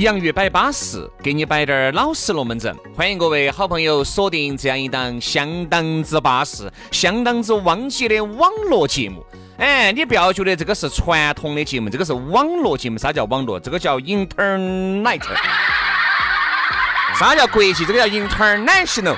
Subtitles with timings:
[0.00, 2.74] 洋芋摆巴适，给你摆点儿老实龙门阵。
[2.96, 9.22] 欢迎各位好朋友锁定这样一档相当之巴适、相当之汪杰的网络节目。
[9.58, 12.96] 哎，你不要觉得这个是传统的节目，这个是网络节目。
[12.96, 13.60] 啥叫网络？
[13.60, 15.20] 这个叫 Internet。
[17.14, 17.84] 啥叫国际？
[17.84, 19.16] 这个叫 International。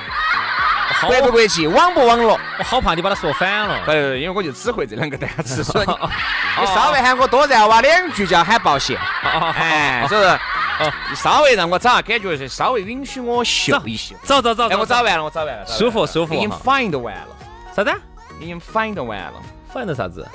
[1.07, 1.65] 国不国际？
[1.65, 2.37] 网不网络？
[2.59, 3.79] 我好怕你把它说反了。
[3.87, 8.97] 呃，因为我就只会这两个单词， 所以你稍微喊我多绕哇两句就要喊抱歉。
[9.23, 10.37] 哎，所以说。
[10.83, 14.15] 哦，你稍微让我找下感觉，是稍微允许我秀一秀。
[14.23, 16.33] 走走走，哎，我找完了，我找完了，舒服舒服。
[16.33, 17.27] 已经 find 完了，
[17.75, 17.93] 啥子？
[18.39, 19.33] 已经 find 完了
[19.73, 20.27] ，find 啥子？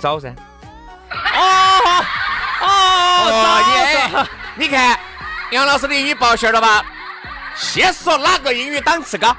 [0.00, 0.28] 找噻。
[1.10, 2.04] 哦
[2.60, 4.26] 哦，
[4.56, 4.98] 你你看
[5.52, 6.84] 杨老师的英语报线了吧？
[7.54, 9.34] 先说哪个英语档次高？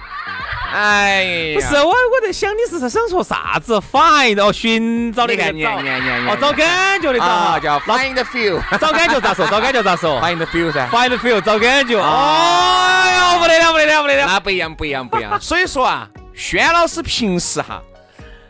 [0.71, 9.47] 哎，不是我，我在想你是想说啥子？find 哦，寻找的感觉，哦，找感觉的找，叫 find the feel， 找感觉咋说？
[9.47, 11.99] 找感觉咋说？find the feel 噻，find the feel 找感觉。
[11.99, 15.39] 哎呀，不得了，不得了，不得了，那不一样，不一样，不一样。
[15.41, 17.81] 所以说啊，轩老师平时哈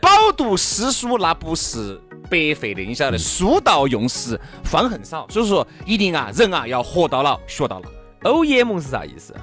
[0.00, 1.98] 饱读诗书，那不是
[2.30, 5.26] 白费的，你晓得，书到用时方恨少。
[5.30, 8.30] 所以说，一定啊，人啊要活到老，学到老。
[8.30, 9.34] OEM 是啥意思？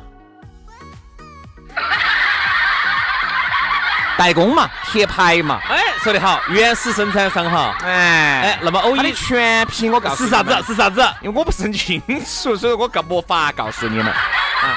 [4.18, 8.42] 代工嘛，贴牌嘛，哎，说得好，原始生产商哈，哎。
[8.42, 10.56] 哎，那么 O E 全品我告诉是啥子？
[10.66, 11.02] 是啥子？
[11.22, 14.08] 因为我不是很清楚，所以我告没法告诉你们。
[14.08, 14.76] 啊，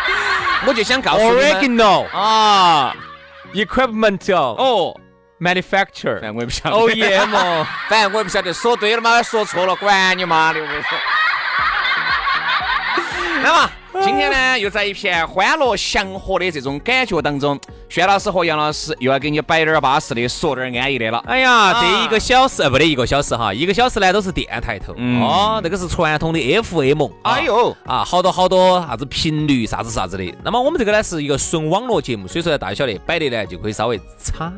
[0.66, 2.94] 我就想告诉你们，Original 啊
[3.52, 4.98] ，Equipment 哦
[5.40, 10.98] ，Manufacturer，我也不晓得，OEM，反正我也不晓得，说对了嘛，说错了，管你妈的，我跟你说。
[13.42, 13.70] 那么。
[14.00, 21.18] 今天呢，又在一片欢乐祥和的这种感觉当中，轩老师和杨老师又要给你摆点巴适的，说点安逸的了。
[21.26, 27.06] 哎呀，这一个小时，呃，不得一个小时哈，一个小时呢都是电台头，哦，那个是传统的 FM。
[27.22, 30.34] 哎呦，啊，好多好多啥子频率，啥子啥子的。
[30.44, 34.52] 那么我们这个呢是一个纯网络节目，所以说呢大家晓得摆的呢就可以稍微差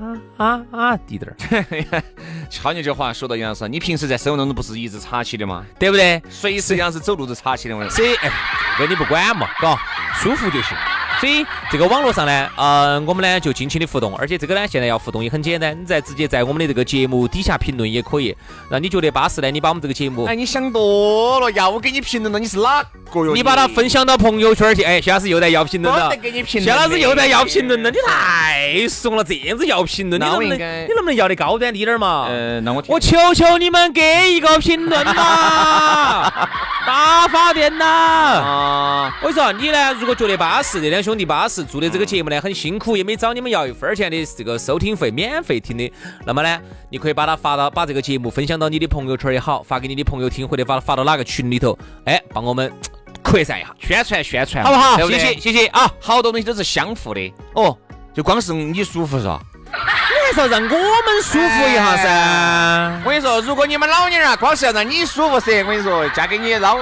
[1.06, 2.02] 滴点儿。
[2.50, 5.64] 瞧你这话说到杨老师，你平时在生活当中不是一直插起的吗？
[5.78, 6.20] 对不对？
[6.28, 7.88] 随时杨是走路都插起的嘛。
[7.88, 8.30] 所以，哎，
[8.76, 9.20] 这你不管。
[9.36, 9.78] 嘛，嘎，
[10.20, 10.76] 舒服就行。
[11.20, 18.34] 所以这个网络上呢，呃，我们呢就尽情的互动，而且这个呢现在要互动也很简单，你再直接在我们的这个节目底下评论也可以。
[18.70, 22.82] 那你觉得巴适呢，你把我们这个节目，哎，你想多了，要我给你评论了，你是哪
[23.12, 23.34] 个哟？
[23.34, 26.64] 你把它分享到朋友圈去，哎，薛老师又在要评论了，给你评论。
[26.64, 32.26] 薛老师又在要评论了，你太怂了，这样子要评论，你能不能，你能不能要的高端低点嘛？
[32.28, 36.30] 呃，那我我求求你们给一个评论嘛，
[36.86, 37.84] 大发电呐！
[37.84, 41.90] 啊，我跟你说，你呢，如果觉得巴适，这两兄弟巴士，做的。
[41.90, 45.92] 这个节目呢很辛苦，也没找你们要一分钱的这个收听费，免费听的。
[46.24, 46.60] 那么呢，
[46.90, 52.72] 你可以把它发到，把这个节目分享到你的朋友圈也好，发给你的朋友听，或者把它发到哪个群里头，哎，帮我们
[53.22, 54.96] 扩散一下，宣传宣传，好不好？
[55.08, 55.90] 谢谢谢谢啊！
[56.00, 57.76] 好多东西都是相互的哦，
[58.14, 59.40] 就光是你舒服是吧？
[59.72, 63.02] 你还是要让我们舒服一下噻。
[63.04, 66.78] 我跟你说，如果你们老娘啊，光是要让你舒服噻，我跟你说，嫁给你老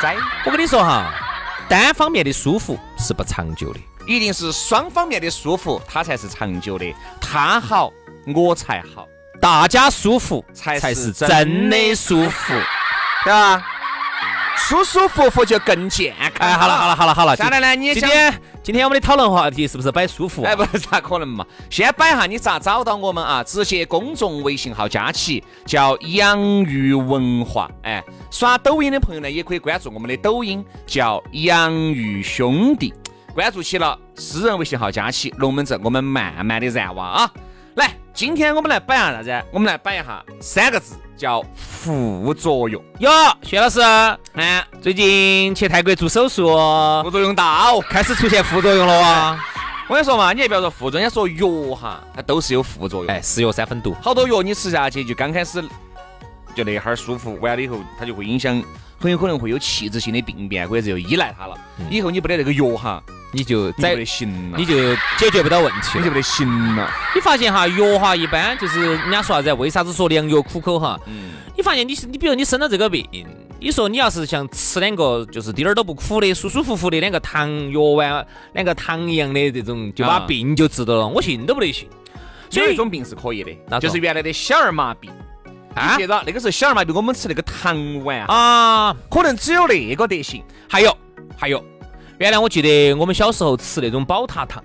[0.00, 0.16] 栽。
[0.44, 1.12] 我跟你说哈，
[1.68, 3.80] 单方面的舒服是不长久的。
[4.06, 6.94] 一定是双方面的舒服，它才是长久的。
[7.20, 7.90] 他好，
[8.34, 9.08] 我才好，
[9.40, 12.52] 大家舒服才才是真的舒服，
[13.24, 13.66] 对吧？
[14.56, 16.48] 舒舒服服就更健康。
[16.48, 20.42] 哎，好了好了好了好了，下来呢，你今天今天我们的讨论话题是不是摆舒服？
[20.42, 21.44] 哎，不是咋可能嘛？
[21.68, 23.42] 先摆下，你咋找到我们啊？
[23.44, 27.70] 直接公众微信号加起，叫养育文化。
[27.82, 32.94] 哎，刷抖音的朋友呢，也可以关注我们的抖音，叫养育兄弟。
[33.34, 37.30] 关注起了，私人微信号加起龙门阵，我们慢慢的燃哇啊！
[37.74, 39.44] 来，今天我们来摆下啥子？
[39.50, 42.80] 我们来摆一下三个字，叫副作用。
[43.00, 43.10] 哟，
[43.42, 43.80] 薛老师，
[44.34, 46.46] 哎，最近去泰国做手术，
[47.02, 49.44] 副作用大哦，开始出现副作用了啊！
[49.88, 53.12] 我跟你说嘛，你也不要说副作用，人家说药哈，它都是有副作用。
[53.12, 55.60] 哎，是药三分毒，好多药你吃下去就刚开始
[56.54, 58.62] 就那哈儿舒服，完了以后它就会影响，
[59.00, 61.58] 很有可能会有器质性的病变，或者又依赖它了。
[61.90, 63.02] 以后你不得那个药哈。
[63.34, 66.46] 你就再不行了，你就解决不到问题，你就不得行
[66.76, 66.88] 了。
[67.14, 69.52] 你发现哈，药哈一般就是人家说啥子？
[69.54, 70.98] 为啥子说良药苦口哈？
[71.06, 71.32] 嗯。
[71.56, 73.06] 你发现你是你，比如你生了这个病，
[73.60, 81.88] 你说你要是像吃两个就是滴点儿都不苦的、舒舒服服的两个糖药丸，两个糖一样的这种，就把病就治到了，我信都不得信。
[82.50, 85.08] 有一种病是可以的，就是原来的小儿麻痹。
[85.74, 85.96] 啊。
[85.96, 90.42] 记得那个时候小儿麻痹，我们吃那个糖丸啊，可能只有那个得行。
[90.68, 90.96] 还有，
[91.36, 91.64] 还有。
[92.18, 94.62] 原来我记得我们小时候吃那种宝塔糖，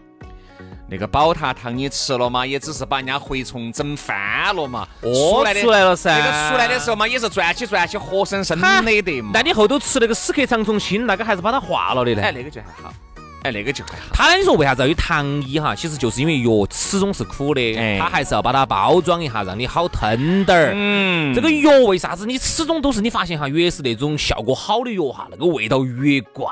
[0.88, 4.88] 那个宝塔糖你吃了嘛，也只是把人家蛔虫整翻了嘛。
[5.02, 6.12] 哦，出来了噻。
[6.12, 9.32] 那个出来的时候嘛，也是转起转起，活生生的得嘛。
[9.34, 12.22] 但你后头吃那个死壳长虫心，那个还是把它化了的呢。
[12.22, 12.94] 哎，那个就还好。
[13.42, 14.14] 哎，那个就还好。
[14.14, 15.74] 他你说为啥子要有糖衣哈？
[15.74, 20.74] 其实就是因为药始终是苦的，他还是要把它包装一下，让你好吞点儿。
[20.76, 21.34] 嗯。
[21.34, 26.48] 这个药为啥子你始终都是你发现哈，越是那种效果好的药哈，那个味道越怪。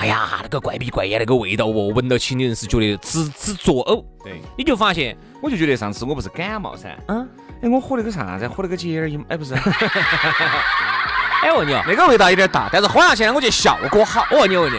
[0.00, 4.02] 哎呀，那个怪鼻怪眼那个味道哦，闻到起的人是觉得直直作呕。
[4.24, 7.28] 对，你就发现，我就觉得上次我不是感冒噻，嗯，
[7.62, 8.48] 哎，我喝了个啥子？
[8.48, 9.54] 喝了个洁尔饮，哎，不是。
[11.44, 14.26] 哎，问你哦，那个味道有点大，但是喝下去呢，我觉得效果好。
[14.30, 14.78] 我问你，问你，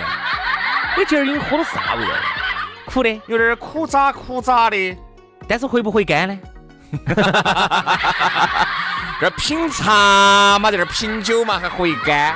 [0.98, 2.14] 你洁喝的啥味道？
[2.88, 4.98] 苦的，有点苦渣苦渣的，
[5.48, 6.40] 但是回不回甘呢？
[9.22, 12.36] 这品茶嘛，在这品酒嘛，还回甘。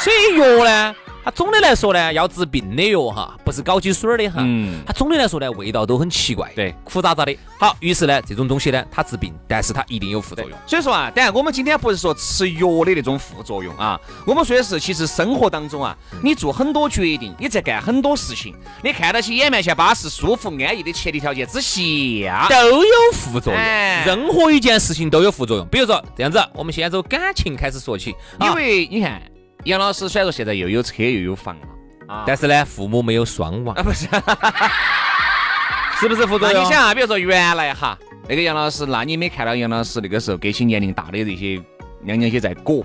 [0.00, 4.36] 所以药呢，它总的来说呢，要治病的药哈，不是搞起水儿的哈。
[4.38, 4.80] 嗯。
[4.86, 7.36] 它总的来说呢，味道都很奇怪，对，苦渣渣的。
[7.58, 10.58] 好，于是呢，这种东西呢，它治病，但是它一定有副作用。
[10.66, 23.62] 所以说啊，等下我们今天不是说吃药的那种副作用啊，我们说的是，其实生活当中啊，你做很多决定，你在干很多事情，你看到起眼面前巴适、舒服、安逸的前提条件之下，都有副作用。
[23.62, 25.66] 任何一件事情都有副作用。
[25.66, 29.20] 比如说这样子，我们先从感情开始说起，因为你看。
[29.64, 34.06] 杨老师虽然说现在又有车又有房了，啊，但是呢，父母没有双亡啊，不是，
[36.00, 36.64] 是不是副作用？
[36.64, 37.98] 你想啊，比如说原来哈，
[38.28, 41.60] 那个杨老师，那你没看到杨老师那个时候给起年龄大的这些
[42.02, 42.84] 娘娘些在裹，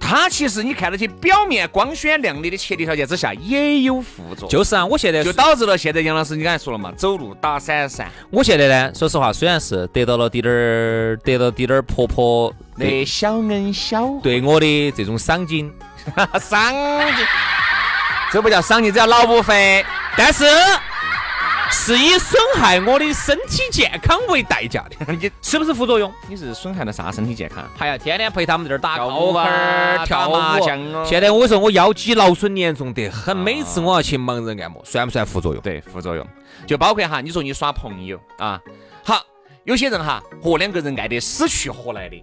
[0.00, 4.48] 他其实你看到起表面光鲜亮丽的前提条件之下，也有副作用。
[4.48, 8.10] 就是啊，我现在就导致了现在杨老师你刚才说了嘛，走路打闪闪。
[8.30, 15.70] 我现在呢，说实话，虽然是得到了滴点儿，得到滴点儿婆婆的小恩小对我的这种赏金。
[16.40, 16.72] 赏
[17.16, 17.26] 金，
[18.30, 19.84] 这不叫赏金，这叫劳务费。
[20.16, 20.46] 但是
[21.70, 26.12] 是以损害我的身体健康为代价的， 你是不是副作用？
[26.26, 27.62] 你是损害了啥身体健康？
[27.76, 31.04] 还要天天陪他们在这儿打高分儿、跳麻将哦。
[31.06, 35.62] 现在我跟你说，我腰肌劳损严重得很，每次我要去盲人按摩，算不算副作用？
[35.62, 36.26] 对，副作用
[36.66, 38.60] 就包括哈，你说你耍朋友啊，
[39.04, 39.22] 好。
[39.68, 42.22] 有些人哈和两个人爱得死去活来的，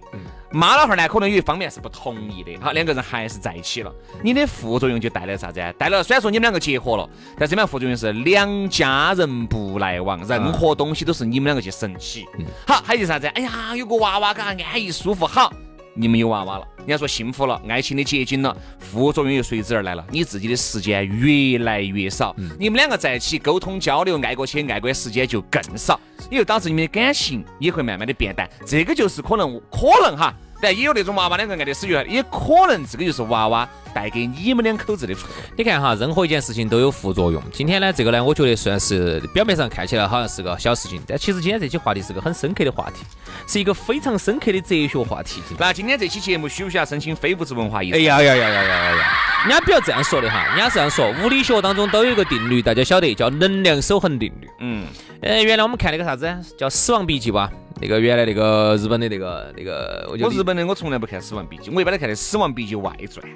[0.50, 3.94] 妈老汉儿呢可能有一方面是不同意的，好两个人还是在一起了。
[4.20, 5.62] 你的副作用就带来啥子？
[5.78, 7.08] 带了虽然说你们两个结合了，
[7.38, 12.26] 但这边副作用是两家人不来往，任何东西都是你们两个去神起。
[12.66, 13.28] 好，还有啥子？
[13.28, 15.24] 哎呀，有个娃娃嘎，安逸舒服。
[15.24, 15.52] 好，
[15.96, 16.68] 你们有娃娃了。
[16.78, 20.06] 人家说幸福了，爱情的结晶了，副作用又随之而来了。
[20.10, 25.98] 你自己的时间越来越少，你们两个在一起沟通交流，爱过去爱过的时间就更少，
[26.30, 28.48] 也就导致你们的感情也会慢慢的变淡。
[28.64, 30.32] 这个就是可能可能哈。
[30.60, 35.50] 但也有那种娃娃两个爱的死去，也可能这个就是娃娃带给你们两口子的副作用。
[35.56, 37.42] 你看哈，任何一件事情都有副作用。
[37.52, 43.04] 今天呢，这个呢，我觉得算是表面上看起来好像是个小事情，但其实今天这期话题是个很深刻的话题，
[43.46, 45.42] 是一个非常深刻的哲学话题。
[45.58, 48.00] 那今天这期节目需不需要申请非物质文化遗产？
[48.00, 49.18] 哎呀呀呀呀呀呀！
[49.46, 54.48] 人家不要这样说的哈，人家是这样说，物理学当中都有一个定律，大家晓得叫能量守恒定律。
[54.60, 54.86] 嗯，
[55.20, 56.26] 呃，原来我们看那个啥子
[56.58, 57.50] 叫《死亡笔记》吧。
[57.78, 63.26] 那个原来那个日本的那个那个，我日本的我从来不看《死亡笔记》，我一般都看的《死亡笔记外传》。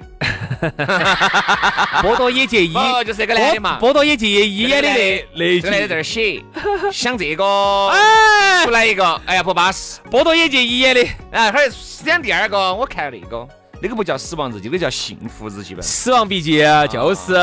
[2.01, 3.77] 波多野结衣，哦，就是这个男的嘛。
[3.77, 6.43] 波多野结衣演的那那个男的在这儿写，
[6.91, 7.43] 想这个，
[7.89, 9.99] 哎，出来一个，哎呀不巴适。
[10.09, 11.69] 波多野结衣演的，哎，还
[12.03, 13.47] 讲第二个，我看那个，
[13.79, 15.83] 那个不叫《死亡日记》，那个叫《幸福日记》吧？
[15.85, 17.35] 《死亡笔记》就是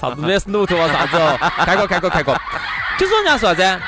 [0.00, 2.36] 啥子 Miss n o t 啊，啥子哦，看过看过看过。
[2.98, 3.82] 就说人家说啥子？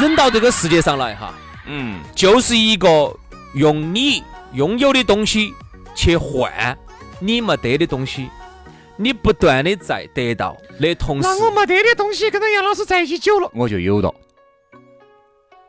[0.00, 1.32] 人到这个世界上来哈，
[1.66, 3.14] 嗯，就是一个
[3.54, 4.22] 用你
[4.52, 5.54] 拥有的东西
[5.94, 6.76] 去换
[7.20, 8.28] 你没得的东西，
[8.96, 14.14] 你不断的在得到的同时，那我没得的东西跟着杨老师在一起久了，我就有了。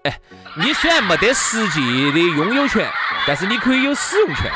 [0.04, 0.20] 哎，
[0.58, 1.80] 你虽然没得实际
[2.12, 2.88] 的拥有权，
[3.26, 4.52] 但是你可以有使用权，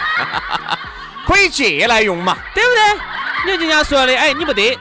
[1.25, 3.05] 可以借来用嘛，对不对？
[3.45, 4.77] 你看人家说的，哎，你没得，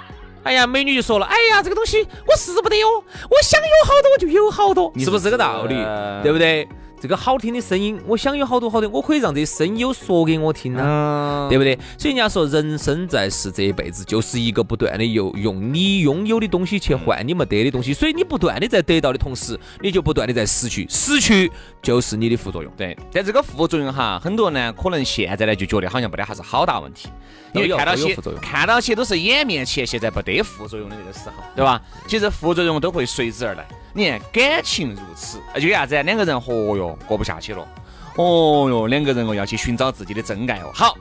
[0.49, 5.75] 哎呀，美女就说了，哎呀，这个东西我是不得哟，我想有好多我就有好多，是不是这个道理？
[6.23, 6.67] 对不对？
[7.01, 11.79] 这个好听的声音，我想有好多好多，我可以让这声优说给我听啊，对不对？
[11.97, 21.51] 所以人家说，人生在世这一辈子，就是一个不断的用用你拥有的东西去换你没得的东西，所以你不断的在得到的同时，你就不断的在失去，失去
[21.81, 22.73] 就是你的副作用。
[22.77, 27.09] 对，但这个副作用哈，很多人呢，可能现在呢就觉得好像没得啥是好大问题，
[27.55, 31.81] 因为看到些看到些都是眼面前，现在不得副作用的那个时候，对吧？
[32.09, 33.67] 其实副作用都会随之而来。
[33.99, 36.01] 你看，感情如此，就啥子？
[36.05, 37.67] 两个人，哦哟，过不下去了，
[38.15, 40.71] 哦哟，两个人哦要去寻找自己的真爱哦。
[40.73, 40.97] 好，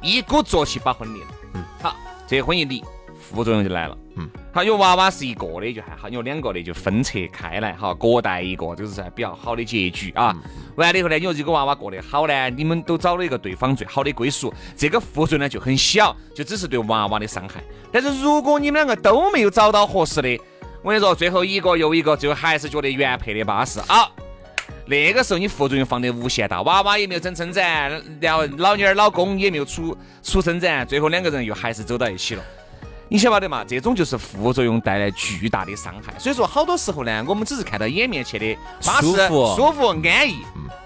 [0.00, 1.26] 一鼓作气把婚离了。
[1.54, 1.94] 嗯，好，
[2.26, 2.82] 这婚一离，
[3.16, 3.96] 副作用就来了。
[4.16, 10.34] 嗯，好，有娃娃是一个的就还好，有两个的就分拆开来，哈，各带一个，这个是比较好的结局啊。
[10.74, 17.62] 完了以后呢，你说这个娃娃过得好呢，你们都找了一个对方最好的归属，这个副作用呢就很小，就只是对娃娃的伤害。
[17.92, 20.40] 但是如果你们两个都没有找到合适的，
[20.82, 24.10] 我跟你说，最后一个又一个，最后还是觉得原配的巴适啊！
[24.86, 32.42] 那个时候你副作用放得无限大，娃娃也没有整称赞，然后老女儿老公也没有出出称赞，最后两个人又还是走到一起了。
[33.12, 33.62] 你晓不晓得嘛？
[33.62, 36.18] 这种就是副作用带来巨大的伤害。
[36.18, 40.38] 所以说，好多时候呢，我们只是看到眼面前的巴适、舒服、安逸，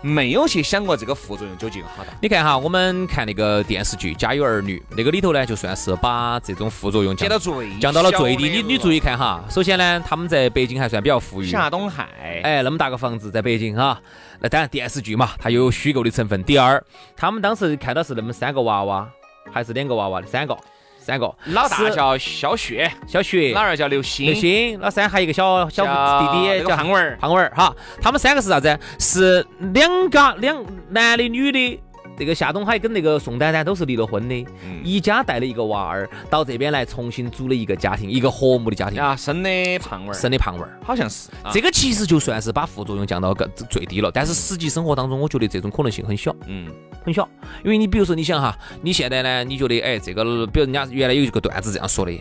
[0.03, 2.13] 没有去想过这个副作用究竟有好大。
[2.21, 8.49] 你看哈，我们看那个电视剧《家有儿女》，那个里头呢，就算是把这种副作用降到最降到了最低。
[8.49, 12.09] 你你注意看哈，首先呢，他们在北京还算比较富裕，夏东海，
[12.43, 14.01] 哎，那么大个房子在北京哈。
[14.41, 16.43] 那当然电视剧嘛，它有虚构的成分。
[16.43, 16.83] 第二，
[17.17, 19.09] 他们当时看到是那么三个娃娃，
[19.53, 20.59] 还是两个娃娃的三个。
[21.07, 27.73] 三个，老大叫肖雪，小雪，老二叫刘星，刘星，老三还有一个小小弟弟叫胖娃儿，胖娃儿哈。
[28.03, 28.77] 他们三个是啥子？
[28.99, 30.61] 是两家两
[30.91, 31.81] 男的女的。
[32.19, 34.47] 这个夏东海跟那个宋丹丹都是离了婚的，
[34.83, 39.01] 一家带了一个娃儿到这边来重新组了一个家庭，一个和睦的家庭。
[39.01, 41.29] 啊，生的胖娃儿，生的胖娃儿，好像是。
[41.53, 46.69] 这个其实就算是把副作用降到更最低了，但是实际生活当中，我觉得这种可能性很小，嗯，
[47.05, 47.29] 很小。
[47.63, 52.13] 因为你比如说，你想哈，你现在呢，你觉得哎，这个比如人家原来有一个段子这样说的，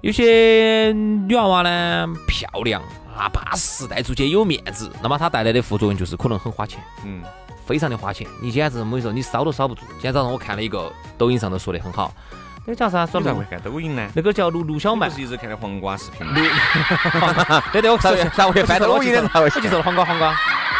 [0.00, 2.82] 有些女娃娃呢漂亮
[3.16, 7.22] 啊巴适，带出去有面子，那么它带来的副作用就是可能很花钱，嗯。
[7.66, 9.80] 非常的花钱，你简直我跟你说，你烧都烧不住。
[9.94, 12.14] 今天早上我看了一个抖音上头说的很好，
[12.64, 13.04] 那个叫啥？
[13.04, 14.08] 说啥会看抖音呢？
[14.14, 16.24] 那个叫卢卢小曼，是一直看的黄瓜视频。
[17.72, 20.32] 对对，我上上回翻抖音的，我就说了，黄瓜黄瓜。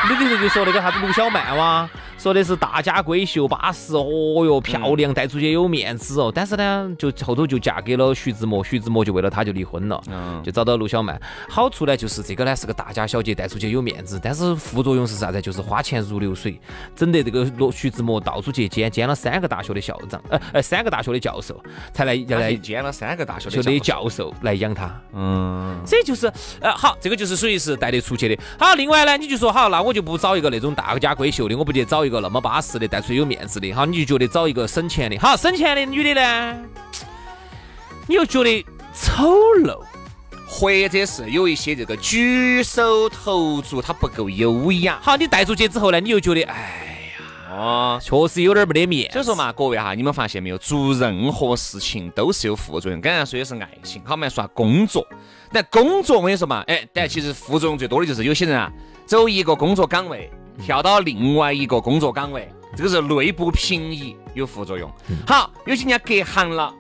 [0.09, 1.91] 你里头就说那个啥子卢小曼哇。
[2.19, 10.03] 说的是大家闺秀巴适哦哟漂亮带出去有面子哦，但是呢就后头就嫁给了徐志摩，徐志摩就为了她就离婚了，
[10.43, 11.21] 就找到陆小曼。
[11.49, 15.41] 好处呢就是这个呢是个大家小姐带出去有面子，但是副作用是啥子？
[15.41, 16.59] 就是花钱如流水，
[16.95, 24.91] 整得这个罗徐志摩到处去兼兼了三个大学的校长，呃呃三个大学的教授才来来兼了三个大学的教授来养他。
[25.13, 26.27] 嗯，这就是
[26.61, 28.43] 呃好，这个就是属于是带得出去的。
[28.59, 32.17] 好，另外呢你就说好，那我就不找一个那种大家闺秀的，我不去找一个。
[32.21, 36.57] 那么巴适的，带出去有面子的，哈，你就觉得找一个省钱的，好，省钱的女的呢，
[38.09, 39.29] 你又觉得丑
[39.63, 39.79] 陋，
[40.49, 49.13] 或者是有一些这个举手投足她不够优雅，好，你带出去之后呢，你又觉得，哎呀，哦，确实有点没得面。
[49.13, 53.01] 所以说嘛，各位哈，你们发现没有，做任何事情都是有副作用。
[53.01, 55.07] 刚才说的是爱情，好，我们来说工作，
[55.51, 58.73] 那工作我跟你说嘛，哎，但其实副作用最多的就是有些人啊，
[59.05, 60.31] 走一个工作岗位。
[60.63, 64.91] 跳到另外一个工作岗位，这个是内部平移有副作用。
[65.27, 66.73] 好，有些人家隔行了，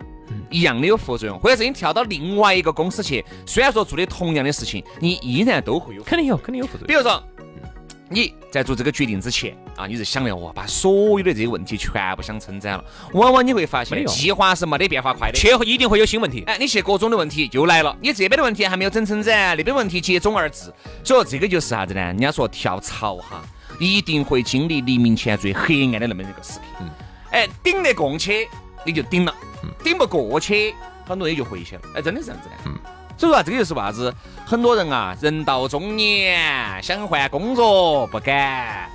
[0.51, 1.39] 一样的有副作用。
[1.39, 6.87] 或者是你跳到另外一个公司去，虽然说做的同样的事情，你依然都会有，肯定有，肯定有副作用。
[6.87, 7.23] 比如说
[8.09, 16.45] 你在做这个决定之前啊，你是想的哇，把所有的这些问题全部想称赞了，往往你会发现计划是没得变化快的，切一定会有新问题。
[16.47, 20.73] 哎，你去各种的问题又来了，你这边的问题还没有整称赞，那边问题接踵而至。
[21.03, 22.01] 所以这个就是啥子呢？
[22.01, 23.43] 人家说跳槽哈。
[23.79, 26.65] 一定会经历黎明前最黑暗的那么一个时刻。
[26.81, 26.91] 嗯，
[27.31, 28.49] 哎，顶得过去
[28.85, 29.35] 你就顶了，
[29.83, 30.75] 顶不过去
[31.07, 31.83] 很多也就回去了。
[31.95, 32.55] 哎，真的是这样子的。
[32.67, 32.75] 嗯，
[33.17, 34.15] 所以说这个就是为啥子？
[34.45, 38.89] 很多人啊，人到中年想换工作不敢，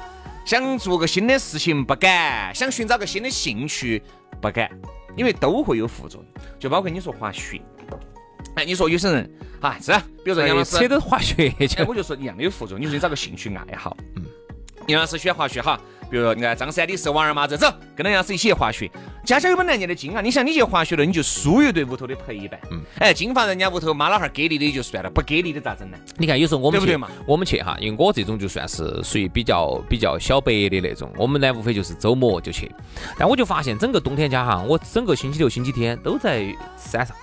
[0.46, 4.02] 想做个新的事情不敢，想寻找个新的兴趣
[4.42, 4.70] 不敢，
[5.16, 6.44] 因为都会有副作用。
[6.58, 7.62] 就包括你说滑雪，
[8.56, 9.92] 哎，你说有些人啊是，
[10.24, 12.82] 比如说杨老师扯到滑雪，去，我就说一样的有副作用。
[12.82, 14.21] 你说你找个兴趣爱好，嗯。
[14.88, 15.80] 杨老师喜欢滑雪哈。
[16.10, 18.92] 比如说，你看张三李四王二麻子，走，跟杨老师一起去滑雪。
[19.24, 20.20] 家家有本难念的经啊！
[20.20, 22.60] 你想，你去滑雪了，你就输于对屋头的陪伴。
[22.70, 25.98] 嗯，哎，金发人家屋头妈老汉儿给力的也就算了，不给力的咋整呢？
[26.18, 27.08] 你看，有时候我们对不对嘛？
[27.26, 32.70] 我们去哈，因为我这种就算是属于比较比较小白的那种，我们呢无非就是周末就去。
[33.18, 36.44] 但我就发现，整个冬天家哈，我整个星期六、星期天都在
[36.78, 37.16] 山上，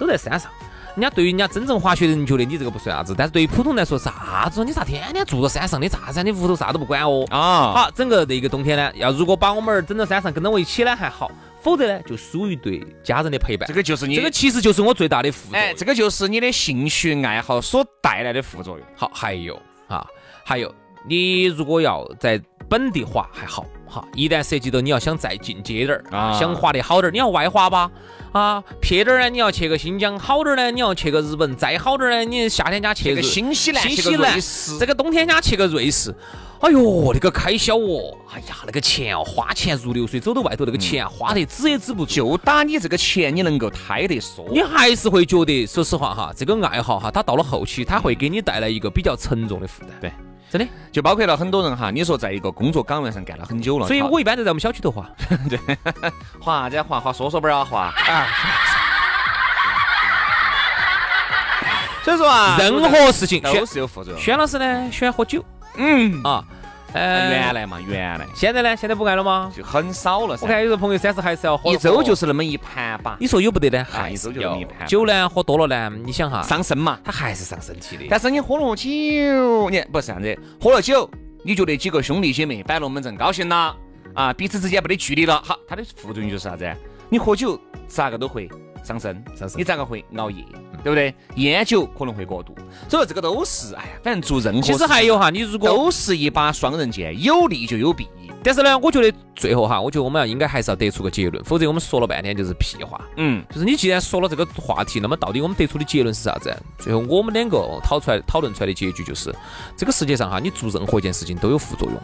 [0.00, 0.50] 都在山上。
[0.94, 4.64] 人家对于人家真正滑雪的人觉得你这个不算啥子，但是对于普通来说，啥子？
[4.64, 6.22] 你咋天天住到山上你咋子？
[6.22, 7.26] 你屋头啥都不管哦。
[7.30, 13.66] 啊，好，整个那个冬天呢，要如果把我们儿整到山上跟着我一起呢还好，否则呢就属于对家人的陪伴。
[13.66, 15.68] 这个就是你，这个其实就是我最大的副作用。
[15.68, 18.86] 哎，这个就是你的兴趣爱好所带来的副作用。
[18.94, 20.06] 好，还有啊，
[20.44, 20.72] 还有
[21.08, 27.90] 你如果要在本地滑还好，哈，一旦涉及到你要想再进阶点儿啊，想滑得好点儿，你要外滑吧。
[28.32, 34.36] 啊，撇点儿呢，你要去个新疆；好点儿呢，你要去个日本；再好点儿呢，你夏天家去个新西兰、新西兰，
[34.80, 36.12] 这个冬天家去个瑞士。
[36.60, 42.12] 哎呦，那个开销哦，哎呀，那个钱哦，花钱如流水，走到外头那个钱花得止也止不住。
[42.12, 49.90] 就打你这个钱，你能够摊得说，你还是会觉得，说实话哈，这个爱好哈，它到了后期，它会给你带来一个比较沉重的负担。
[50.00, 50.10] 对。
[50.54, 51.90] 真的，就包括了很多人哈。
[51.90, 55.04] 你说在一个工作岗位上干了很久了，所以我一般都在我们小区头滑。
[55.50, 55.58] 对，
[56.38, 57.92] 滑在滑滑说说本啊滑。
[57.92, 58.26] 啊。
[62.04, 64.22] 所以说啊，任何事情都是有副作用。
[64.22, 65.44] 轩老师呢，喜欢喝酒。
[65.74, 66.44] 嗯啊。
[66.94, 68.26] 原来嘛，原来。
[68.34, 68.76] 现在呢？
[68.76, 69.50] 现在不爱了吗？
[69.54, 70.38] 就很少了。
[70.40, 71.72] 我看有些朋友三十还是要喝。
[71.72, 73.16] 一周就是那么一盘吧。
[73.20, 73.86] 你说有不得呢？
[74.10, 74.86] 一周就那么一盘。
[74.86, 78.06] 酒呢，喝多了呢，你想哈，伤身嘛，它还是伤身体的。
[78.08, 81.10] 但是你喝了酒，你不是这样子，喝了酒，
[81.42, 83.76] 你觉得几个兄弟姐妹摆龙门阵高兴了
[84.14, 85.42] 啊，彼此之间没得距离了。
[85.44, 86.72] 好，它的副作用就是啥子？
[87.08, 88.48] 你喝酒咋个都会
[88.84, 89.58] 上身，上身。
[89.58, 90.44] 你咋个会熬夜？
[90.84, 91.14] 对不对？
[91.36, 92.54] 烟酒可能会过度，
[92.88, 98.06] 所以说这个都是，哎呀，反正做任何其实还有哈，你如果都是一把双刃剑，有利就有弊。
[98.44, 103.00] 但是呢，我觉得最后哈，我觉得我们要应该还是要得出个结论，否则我们说了半天就是屁话。
[103.16, 106.54] 嗯，就是你既然说了这个话题，那么到底我们得出的结论是啥子？
[106.78, 109.34] 最后我们两个讨出来讨论出来的结局就是，
[109.76, 111.98] 这个世界上哈，你做任何一件事情都有副作用，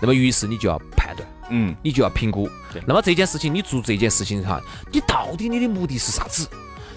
[0.00, 2.46] 那么于是你就要判断，嗯，你就要评估。
[2.86, 4.60] 那么这件事情你做这件事情哈，
[4.92, 6.46] 你到底你的目的是啥子？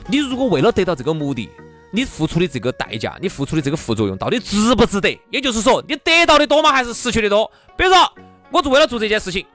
[0.07, 1.49] 你如果为了得到这个目的，
[1.91, 5.17] 你付出的这个代价，你付出的这个副作用到底值不值得？
[5.31, 6.71] 也就是说，你得到的多吗？
[6.71, 7.49] 还是失去的多？
[7.77, 8.13] 比如说，
[8.51, 9.45] 我做为了做这件事情，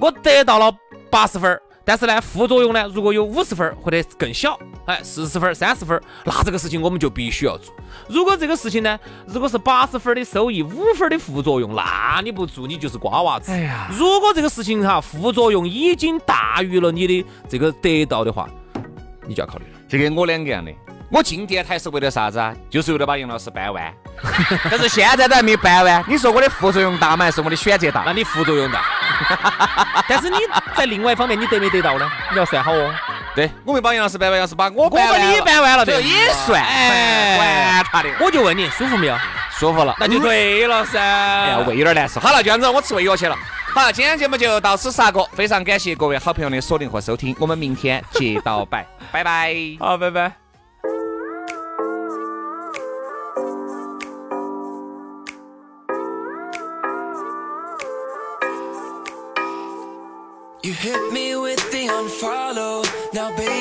[0.00, 0.74] 我得到了
[1.10, 7.74] 八十分，但是呢，副作用呢，如果有五十分或者更小，哎，四十分、三十分，那这个事情我们就必须要做。
[8.08, 13.50] 如果这个事情呢，如果是八十分的收益，五分的副作用，那你不做你就是瓜娃子。
[13.52, 18.48] 哎呀，如果这个事情哈，副作用已经大于了你的这个得到的话，
[19.26, 19.70] 你就要考虑了。
[19.88, 20.72] 就跟我两个样的，
[21.14, 22.52] 我进电台是为了啥子啊？
[22.68, 23.94] 就是为了把杨老师掰弯。
[24.68, 27.24] 但是现在都还没掰弯，你说我的副作用大吗？
[27.26, 28.02] 还是我的选择大？
[28.04, 28.82] 那你副作用大。
[30.08, 30.38] 但是你
[30.74, 32.10] 在另外一方面，你得没得到呢？
[32.32, 32.92] 你要算好哦。
[33.32, 36.60] 对，我没把杨老师掰弯，要是把我掰弯你掰弯了，这也算。
[37.36, 38.08] 管他的。
[38.18, 39.16] 我就问你，舒服没有？
[39.56, 41.00] 舒服了，那就对了噻。
[41.00, 42.20] 哎呀，胃有点难受。
[42.20, 43.38] 好了，这样子，我吃胃药去了。
[43.72, 50.43] 好，今天节目就到此杀过，非常感谢各位好朋友的锁定和收听，我们明天接到拜，拜拜，好，拜拜。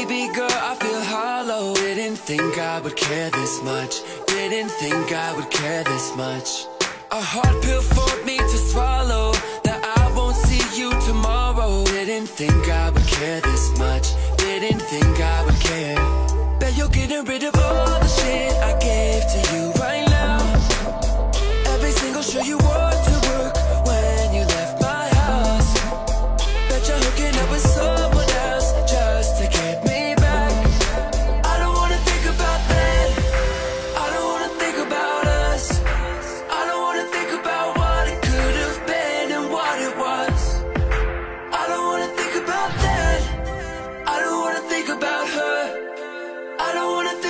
[0.05, 1.73] Baby girl, I feel hollow.
[1.75, 4.01] Didn't think I would care this much.
[4.27, 6.65] Didn't think I would care this much.
[7.11, 9.31] A hard pill for me to swallow.
[9.63, 11.85] That I won't see you tomorrow.
[11.85, 14.07] Didn't think I would care this much.
[14.35, 15.95] Didn't think I would care.
[16.59, 18.02] That you're getting rid of all.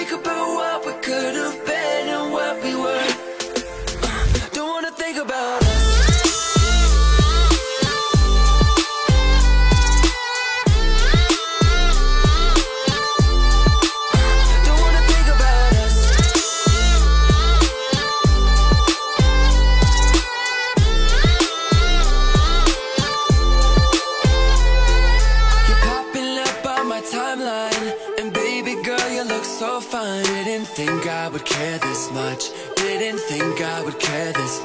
[0.05, 3.07] think about what we could have been and what we were.
[4.03, 5.62] Uh, don't wanna think about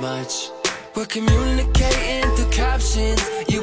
[0.01, 0.51] much.
[0.95, 3.21] We're communicating through captions.
[3.49, 3.58] You